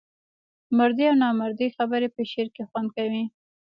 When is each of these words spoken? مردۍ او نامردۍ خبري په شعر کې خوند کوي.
مردۍ 0.77 1.05
او 1.11 1.15
نامردۍ 1.23 1.67
خبري 1.77 2.07
په 2.15 2.21
شعر 2.31 2.47
کې 2.55 2.63
خوند 2.69 2.89
کوي. 2.95 3.23